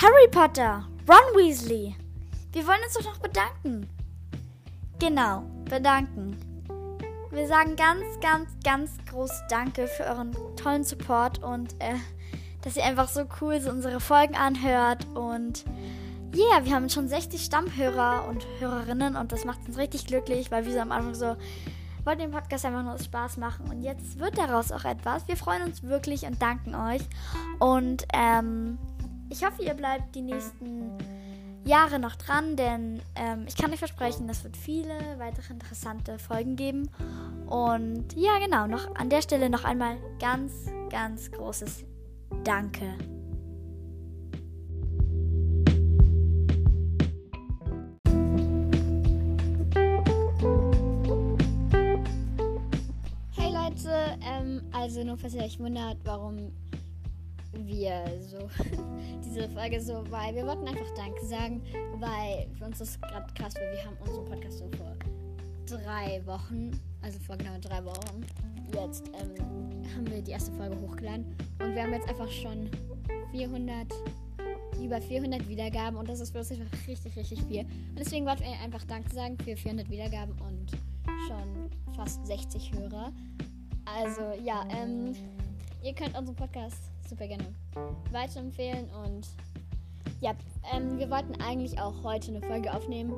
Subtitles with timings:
[0.00, 1.96] Harry Potter, Ron Weasley.
[2.52, 3.88] Wir wollen uns doch noch bedanken.
[5.00, 6.38] Genau, bedanken.
[7.32, 11.96] Wir sagen ganz, ganz, ganz groß Danke für euren tollen Support und äh,
[12.62, 15.04] dass ihr einfach so cool so unsere Folgen anhört.
[15.16, 15.64] Und
[16.32, 20.52] ja, yeah, wir haben schon 60 Stammhörer und Hörerinnen und das macht uns richtig glücklich,
[20.52, 21.36] weil wir so am Anfang so
[22.04, 25.26] wollten den Podcast einfach nur Spaß machen und jetzt wird daraus auch etwas.
[25.26, 27.02] Wir freuen uns wirklich und danken euch.
[27.58, 28.78] Und ähm,
[29.30, 30.96] ich hoffe, ihr bleibt die nächsten
[31.64, 36.56] Jahre noch dran, denn ähm, ich kann euch versprechen, es wird viele weitere interessante Folgen
[36.56, 36.88] geben.
[37.46, 40.52] Und ja, genau, noch an der Stelle noch einmal ganz,
[40.90, 41.84] ganz großes
[42.44, 42.86] Danke.
[53.36, 56.52] Hey Leute, ähm, also nur falls ihr euch wundert, warum
[57.66, 58.38] wir so
[59.24, 61.62] diese Folge so, weil wir wollten einfach Danke sagen,
[61.96, 64.96] weil für uns ist gerade krass, weil wir haben unseren Podcast so vor
[65.66, 66.70] drei Wochen,
[67.02, 68.24] also vor genau drei Wochen,
[68.74, 71.24] jetzt ähm, haben wir die erste Folge hochgeladen
[71.60, 72.70] und wir haben jetzt einfach schon
[73.32, 73.86] 400,
[74.82, 77.60] über 400 Wiedergaben und das ist für uns einfach richtig, richtig viel.
[77.60, 80.70] Und deswegen wollten wir einfach Danke sagen für 400 Wiedergaben und
[81.26, 83.12] schon fast 60 Hörer.
[83.84, 85.14] Also ja, ähm,
[85.82, 87.54] ihr könnt unseren Podcast super gerne
[88.12, 88.88] weiterempfehlen.
[89.04, 89.28] Und
[90.20, 90.32] ja,
[90.72, 93.12] ähm, wir wollten eigentlich auch heute eine Folge aufnehmen,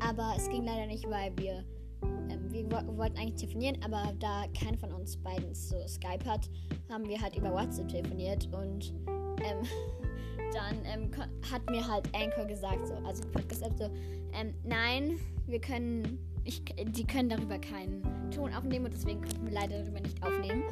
[0.00, 1.64] aber es ging leider nicht, weil wir,
[2.02, 6.48] ähm, wir, wollten eigentlich telefonieren, aber da keiner von uns beiden so Skype hat,
[6.90, 8.94] haben wir halt über WhatsApp telefoniert und
[9.42, 9.62] ähm,
[10.52, 11.10] dann ähm,
[11.50, 13.90] hat mir halt Anchor gesagt, so, also Podcast-App so,
[14.32, 19.52] ähm, nein, wir können, ich, die können darüber keinen Ton aufnehmen und deswegen konnten wir
[19.52, 20.62] leider darüber nicht aufnehmen.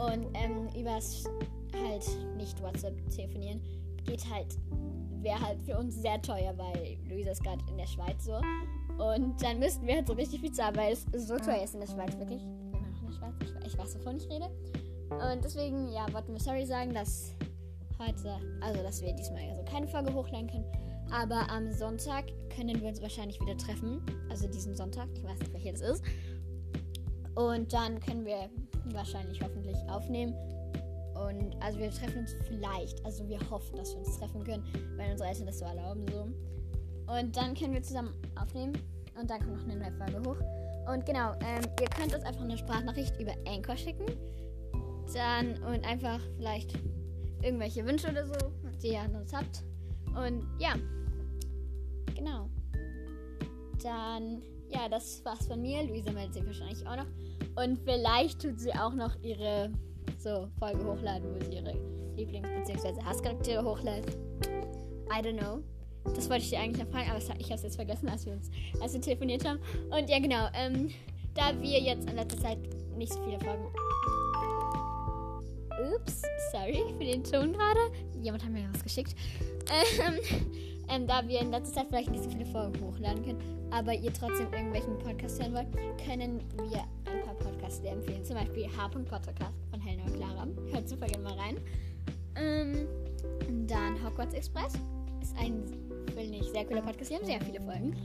[0.00, 1.24] Und ähm, übers
[1.84, 3.60] halt nicht WhatsApp telefonieren,
[4.04, 4.56] geht halt,
[5.22, 8.40] wäre halt für uns sehr teuer, weil Luisa ist gerade in der Schweiz so.
[9.02, 11.80] Und dann müssten wir halt so richtig viel zahlen, weil es so teuer ist in
[11.80, 12.42] der Schweiz, wirklich.
[12.42, 14.48] In der Schweiz, ich, ich weiß, wovon ich rede.
[15.10, 17.34] Und deswegen, ja, wollten wir sorry sagen, dass
[17.98, 20.64] heute, also dass wir diesmal also keine Folge hochladen können.
[21.10, 22.24] Aber am Sonntag
[22.54, 24.02] können wir uns wahrscheinlich wieder treffen.
[24.28, 26.04] Also diesen Sonntag, ich weiß nicht, welcher das ist.
[27.34, 28.50] Und dann können wir
[28.86, 30.34] wahrscheinlich hoffentlich aufnehmen.
[31.16, 34.64] Und also wir treffen uns vielleicht, also wir hoffen, dass wir uns treffen können,
[34.96, 36.04] weil unsere Eltern das so erlauben.
[36.08, 37.12] So.
[37.12, 38.74] Und dann können wir zusammen aufnehmen
[39.18, 40.36] und dann kommt noch eine neue Folge hoch.
[40.92, 44.06] Und genau, ähm, ihr könnt uns einfach eine Sprachnachricht über Anchor schicken.
[45.14, 46.74] Dann und einfach vielleicht
[47.42, 48.34] irgendwelche Wünsche oder so,
[48.82, 49.62] die ihr an uns habt.
[50.14, 50.74] Und ja,
[52.14, 52.48] genau.
[53.82, 55.82] Dann, ja, das war's von mir.
[55.84, 57.06] Luisa meldet sich wahrscheinlich auch noch.
[57.62, 59.70] Und vielleicht tut sie auch noch ihre
[60.18, 61.74] so Folge hochladen, wo sie ihre
[62.16, 63.02] Lieblings- bzw.
[63.02, 64.06] Hasscharaktere hochlädt.
[65.10, 65.62] I don't know.
[66.14, 68.32] Das wollte ich dir eigentlich noch fragen, aber ich habe es jetzt vergessen, als wir
[68.32, 68.50] uns
[68.80, 69.58] als wir telefoniert haben.
[69.90, 70.48] Und ja, genau.
[70.54, 70.90] Ähm,
[71.34, 72.58] da wir jetzt in letzter Zeit
[72.96, 73.66] nicht so viele Folgen.
[75.94, 76.22] Ups,
[76.52, 77.80] sorry für den Ton gerade.
[78.22, 79.14] Jemand hat mir was geschickt.
[79.68, 80.14] Ähm,
[80.88, 84.12] ähm, da wir in letzter Zeit vielleicht nicht so viele Folgen hochladen können, aber ihr
[84.12, 85.66] trotzdem irgendwelchen Podcast hören wollt,
[86.04, 88.24] können wir ein paar Podcasts empfehlen.
[88.24, 88.88] Zum Beispiel H.
[88.88, 89.65] Podcast
[90.54, 90.72] Clara.
[90.72, 91.60] Hört super gerne mal rein.
[92.36, 92.86] Ähm,
[93.66, 94.74] dann Hogwarts Express
[95.22, 95.64] ist ein,
[96.14, 97.10] finde ich, sehr cooler Podcast.
[97.10, 97.96] Die haben sehr viele Folgen.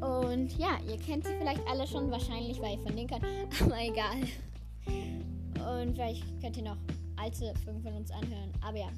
[0.00, 3.22] Und ja, ihr kennt sie vielleicht alle schon, wahrscheinlich, weil ich von denen kann.
[3.60, 4.22] Aber egal.
[5.82, 6.76] Und vielleicht könnt ihr noch
[7.16, 8.52] alte Folgen von uns anhören.
[8.66, 8.88] Aber ja.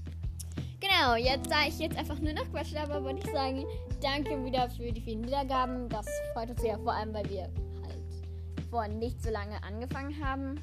[0.81, 3.65] Genau, jetzt da ich jetzt einfach nur noch Quatsch aber wollte ich sagen,
[4.03, 5.89] danke wieder für die vielen Wiedergaben.
[5.89, 10.61] Das freut uns sehr, vor allem, weil wir halt vor nicht so lange angefangen haben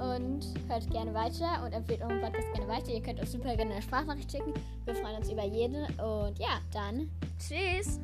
[0.00, 2.88] und hört gerne weiter und empfehlt unseren Podcast gerne weiter.
[2.92, 4.52] Ihr könnt uns super gerne eine Sprachnachricht schicken.
[4.84, 5.86] Wir freuen uns über jede.
[6.02, 8.00] Und ja, dann tschüss.